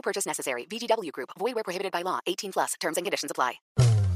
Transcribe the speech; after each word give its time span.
No 0.00 0.02
purchase 0.02 0.26
necessary. 0.26 0.66
VGW 0.70 1.12
Group. 1.12 1.30
Void 1.38 1.54
where 1.54 1.64
prohibited 1.64 1.92
by 1.92 2.02
law. 2.02 2.20
18 2.26 2.52
plus. 2.52 2.74
Terms 2.80 2.96
and 2.96 3.04
conditions 3.04 3.30
apply. 3.30 3.60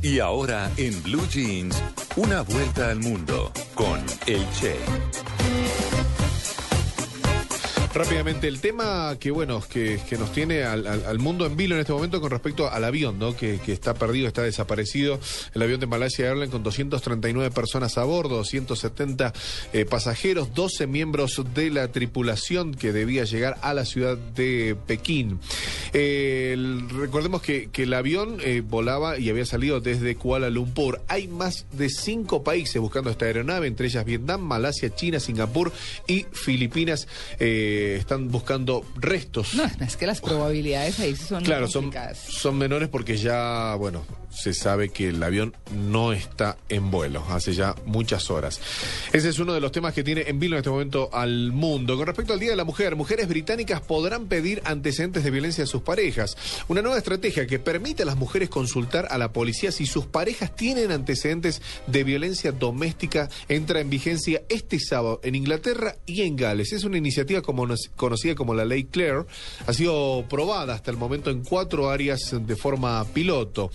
Y 0.03 0.19
ahora 0.19 0.71
en 0.77 1.03
Blue 1.03 1.27
Jeans, 1.29 1.83
una 2.17 2.43
vuelta 2.43 2.91
al 2.91 3.01
mundo 3.01 3.51
con 3.75 4.05
el 4.27 4.47
Che. 4.53 4.77
Rápidamente, 7.95 8.49
el 8.49 8.61
tema 8.61 9.17
que 9.21 9.31
bueno 9.31 9.63
que, 9.69 10.01
nos 10.19 10.33
tiene 10.33 10.65
al, 10.65 11.19
mundo 11.21 11.47
en 11.47 11.57
vilo 11.57 11.77
en 11.77 11.81
este 11.81 11.93
momento 11.93 12.21
con 12.21 12.29
respecto 12.29 12.69
al 12.69 12.83
avión, 12.83 13.21
¿no? 13.21 13.37
Que, 13.37 13.61
está 13.69 13.95
perdido, 13.95 14.27
está 14.27 14.43
desaparecido. 14.43 15.21
El 15.55 15.63
avión 15.63 15.79
de 15.79 15.87
Malaysia 15.87 16.27
Airlines 16.27 16.51
con 16.51 16.65
239 16.65 17.53
personas 17.53 17.97
a 17.97 18.03
bordo, 18.03 18.43
170 18.43 19.33
eh, 19.73 19.85
pasajeros, 19.85 20.53
12 20.55 20.89
miembros 20.89 21.41
de 21.55 21.71
la 21.71 21.87
tripulación 21.87 22.75
que 22.75 22.93
debía 22.93 23.23
llegar 23.23 23.59
a 23.63 23.73
la 23.75 23.85
ciudad 23.85 24.17
de 24.17 24.77
Pekín. 24.89 25.39
Eh, 25.95 26.51
el- 26.55 26.89
recordemos 26.91 27.41
que, 27.41 27.71
que 27.71 27.85
el 27.85 27.95
avión 27.95 28.39
eh, 28.43 28.63
volaba 28.67 29.19
y 29.19 29.31
había 29.31 29.47
salido 29.47 29.81
desde 29.81 30.17
Kuala 30.17 30.51
Lumpur. 30.51 31.01
Hay 31.09 31.29
más 31.29 31.67
de 31.73 31.89
cinco 31.89 32.43
países 32.43 32.81
buscando 32.83 33.11
esta 33.11 33.27
aeronave, 33.27 33.69
entre 33.69 33.87
ellas 33.87 34.05
Vietnam, 34.05 34.41
Malasia, 34.43 34.95
China, 34.95 35.21
Singapur 35.21 35.73
y 36.09 36.27
Filipinas. 36.33 37.07
eh, 37.39 37.97
están 37.99 38.29
buscando 38.31 38.85
restos. 38.97 39.55
No, 39.55 39.65
es 39.87 39.97
que 39.97 40.07
las 40.07 40.21
probabilidades 40.21 40.99
ahí 41.01 41.15
son 41.17 41.45
Claro, 41.45 41.69
son, 41.69 41.91
son 42.29 42.59
menores 42.59 42.89
porque 42.89 43.17
ya, 43.17 43.75
bueno, 43.77 44.05
se 44.35 44.55
sabe 44.55 44.91
que 44.91 45.09
el 45.09 45.23
avión 45.23 45.55
no 45.75 46.13
está 46.13 46.57
en 46.69 46.91
vuelo 46.91 47.25
hace 47.31 47.55
ya 47.55 47.75
muchas 47.87 48.31
horas. 48.31 48.61
Ese 49.13 49.29
es 49.29 49.39
uno 49.39 49.53
de 49.53 49.61
los 49.61 49.73
temas 49.73 49.95
que 49.95 50.05
tiene 50.05 50.25
en 50.27 50.39
vilo 50.39 50.57
en 50.57 50.61
este 50.61 50.71
momento 50.71 51.11
al 51.13 51.53
mundo. 51.53 51.97
Con 51.97 52.07
respecto 52.07 52.33
al 52.33 52.41
Día 52.41 52.51
de 52.51 52.57
la 52.57 52.65
Mujer, 52.65 52.97
mujeres 52.97 53.29
británicas 53.29 53.81
podrán 53.81 54.27
pedir 54.27 54.63
antecedentes 54.65 55.25
de 55.25 55.31
violencia 55.31 55.65
a 55.65 55.67
sus 55.67 55.83
parejas. 55.83 56.37
Una 56.69 56.83
nueva 56.83 56.99
estrategia 56.99 57.47
que 57.47 57.59
permite 57.59 58.03
a 58.03 58.07
las 58.07 58.17
mujeres 58.17 58.49
consultar 58.49 59.07
a 59.11 59.19
la 59.19 59.33
policía 59.33 59.73
si 59.73 59.87
sus 59.87 60.07
parejas 60.07 60.55
tienen 60.55 60.91
antecedentes 60.91 61.63
de 61.87 62.05
violencia 62.05 62.53
doméstica 62.53 63.29
entra 63.49 63.81
en 63.81 63.91
vigencia 63.91 64.43
este 64.49 64.79
sábado 64.81 65.21
en 65.23 65.35
Inglaterra 65.35 65.97
y 66.07 66.23
en 66.23 66.37
Gales. 66.37 66.73
Es 66.73 66.85
una 66.85 66.99
iniciativa 66.99 67.43
como 67.43 67.67
conocida 67.97 68.35
como 68.35 68.55
la 68.55 68.65
Ley 68.65 68.85
Claire. 68.85 69.25
Ha 69.67 69.73
sido 69.73 70.25
probada 70.29 70.75
hasta 70.75 70.91
el 70.91 70.97
momento 70.97 71.31
en 71.31 71.43
cuatro 71.43 71.91
áreas 71.91 72.35
de 72.39 72.57
forma 72.57 73.05
piloto. 73.13 73.71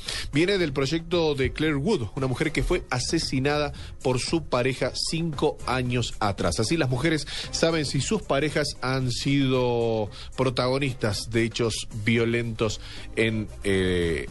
Del 0.58 0.74
proyecto 0.74 1.36
de 1.36 1.52
Claire 1.52 1.76
Wood, 1.76 2.10
una 2.16 2.28
mujer 2.28 2.52
que 2.52 2.64
fue 2.64 2.84
asesinada 2.90 3.74
por 4.02 4.20
su 4.20 4.44
pareja 4.44 4.92
cinco 4.94 5.58
años 5.66 6.16
atrás. 6.20 6.60
Así 6.60 6.78
las 6.78 6.90
mujeres 6.90 7.28
saben 7.52 7.86
si 7.86 8.02
sus 8.02 8.22
parejas 8.22 8.78
han 8.82 9.12
sido 9.12 10.10
protagonistas 10.36 11.30
de 11.30 11.44
hechos 11.44 11.88
violentos 12.04 12.80
en, 13.16 13.48
eh, 13.64 14.28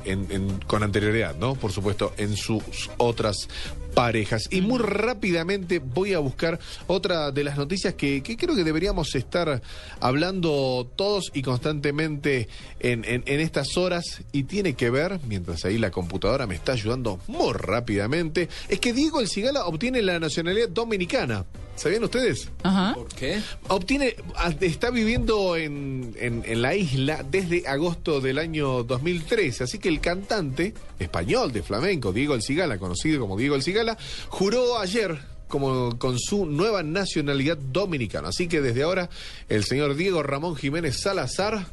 con 0.67 0.83
anterioridad, 0.83 1.37
¿no? 1.37 1.55
Por 1.55 1.73
supuesto, 1.73 2.13
en 2.17 2.37
sus 2.37 2.91
otras 2.97 3.49
parejas. 3.99 4.47
Y 4.53 4.61
muy 4.61 4.79
rápidamente 4.79 5.81
voy 5.81 6.15
a 6.15 6.21
buscar 6.21 6.61
otra 6.87 7.33
de 7.33 7.43
las 7.43 7.57
noticias 7.57 7.95
que, 7.95 8.23
creo 8.23 8.55
que 8.55 8.63
deberíamos 8.63 9.13
estar 9.17 9.61
hablando 9.99 10.89
todos 10.95 11.31
y 11.35 11.43
constantemente 11.43 12.47
en, 12.79 13.05
en- 13.05 13.25
en 13.27 13.41
estas 13.41 13.77
horas 13.77 14.23
y 14.31 14.45
tiene 14.45 14.75
que 14.75 14.91
ver, 14.91 15.19
mientras 15.27 15.65
ahí 15.65 15.79
la 15.79 15.91
computadora 15.91 16.47
me 16.47 16.55
está 16.55 16.73
ayudando 16.73 17.19
muy 17.27 17.53
rápidamente, 17.55 18.49
es 18.69 18.79
que 18.79 18.93
Diego 18.93 19.21
El 19.21 19.29
Cigala 19.29 19.65
obtiene 19.67 20.01
la 20.01 20.21
nacionalidad 20.21 20.69
dominicana. 20.69 21.45
¿Sabían 21.79 22.05
ustedes? 22.05 22.51
Ajá. 22.65 22.97
¿Qué? 23.17 23.41
Obtiene, 23.69 24.17
a- 24.37 24.51
está 24.61 24.91
viviendo 24.91 25.57
en, 25.57 26.15
en- 26.19 26.43
en 26.45 26.61
la 26.63 26.75
isla 26.75 27.25
desde 27.31 27.67
agosto 27.69 28.21
del 28.21 28.39
año 28.39 28.83
2013, 28.83 29.65
así 29.65 29.79
que 29.79 29.89
el 29.89 30.01
cantante 30.01 30.75
español 30.99 31.53
de 31.53 31.63
flamenco, 31.63 32.13
Diego 32.13 32.35
El 32.35 32.43
Cigala, 32.43 32.79
conocido 32.79 33.21
como 33.21 33.37
Diego 33.37 33.55
El 33.55 33.63
Cigala, 33.63 33.97
juró 34.29 34.79
ayer 34.79 35.19
como 35.47 35.99
con 35.99 36.19
su 36.19 36.45
nueva 36.45 36.83
nacionalidad 36.83 37.57
dominicana. 37.57 38.29
Así 38.29 38.49
que 38.49 38.61
desde 38.61 38.83
ahora 38.83 39.09
el 39.49 39.65
señor 39.65 39.95
Diego 39.95 40.23
Ramón 40.23 40.57
Jiménez 40.57 41.01
Salazar, 41.01 41.67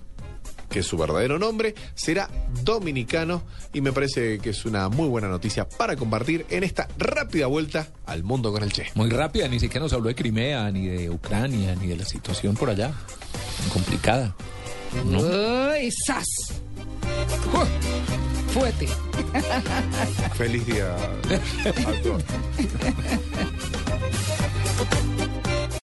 que 0.75 0.83
su 0.83 0.97
verdadero 0.97 1.39
nombre, 1.39 1.73
será 1.93 2.29
dominicano 2.61 3.43
y 3.71 3.79
me 3.79 3.93
parece 3.93 4.39
que 4.39 4.49
es 4.49 4.65
una 4.65 4.89
muy 4.89 5.07
buena 5.07 5.29
noticia 5.29 5.69
para 5.69 5.95
compartir 5.95 6.45
en 6.49 6.65
esta 6.65 6.89
rápida 6.97 7.47
vuelta 7.47 7.87
al 8.05 8.23
mundo 8.23 8.51
con 8.51 8.61
el 8.61 8.73
Che. 8.73 8.87
Muy 8.93 9.09
rápida, 9.09 9.47
ni 9.47 9.57
siquiera 9.57 9.85
nos 9.85 9.93
habló 9.93 10.09
de 10.09 10.15
Crimea, 10.15 10.69
ni 10.71 10.87
de 10.87 11.09
Ucrania, 11.09 11.73
ni 11.75 11.87
de 11.87 11.95
la 11.95 12.03
situación 12.03 12.55
por 12.55 12.69
allá. 12.69 12.91
Complicada. 13.71 14.35
Uy, 15.05 15.89
sas. 16.05 16.27
Uf, 17.53 17.69
Fuerte. 18.53 18.89
Feliz 20.33 20.65
día 20.65 20.93
a 20.93 22.01
todos. 22.03 22.21